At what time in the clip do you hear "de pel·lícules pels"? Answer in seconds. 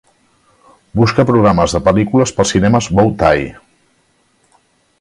1.75-2.53